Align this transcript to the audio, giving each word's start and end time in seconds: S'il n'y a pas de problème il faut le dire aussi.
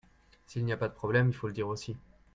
S'il 0.47 0.65
n'y 0.65 0.73
a 0.73 0.77
pas 0.77 0.87
de 0.87 0.95
problème 0.95 1.27
il 1.27 1.33
faut 1.35 1.45
le 1.45 1.53
dire 1.53 1.67
aussi. 1.67 1.95